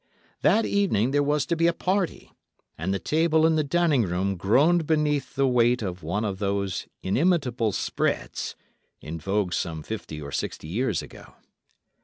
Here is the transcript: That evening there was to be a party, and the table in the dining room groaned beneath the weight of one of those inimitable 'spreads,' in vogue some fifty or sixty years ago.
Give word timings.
That 0.41 0.65
evening 0.65 1.11
there 1.11 1.21
was 1.21 1.45
to 1.45 1.55
be 1.55 1.67
a 1.67 1.73
party, 1.73 2.31
and 2.75 2.91
the 2.91 2.97
table 2.97 3.45
in 3.45 3.55
the 3.55 3.63
dining 3.63 4.01
room 4.01 4.35
groaned 4.35 4.87
beneath 4.87 5.35
the 5.35 5.45
weight 5.47 5.83
of 5.83 6.01
one 6.01 6.25
of 6.25 6.39
those 6.39 6.87
inimitable 7.03 7.71
'spreads,' 7.71 8.55
in 8.99 9.19
vogue 9.19 9.53
some 9.53 9.83
fifty 9.83 10.19
or 10.19 10.31
sixty 10.31 10.67
years 10.67 11.03
ago. 11.03 11.35